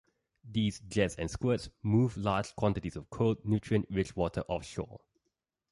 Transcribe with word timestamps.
These 0.43 0.79
'jets 0.79 1.13
and 1.17 1.29
squirts' 1.29 1.69
move 1.83 2.17
large 2.17 2.55
quantities 2.55 2.95
of 2.95 3.11
cold, 3.11 3.45
nutrient 3.45 3.85
rich 3.91 4.15
water 4.15 4.43
offshore. 4.47 5.01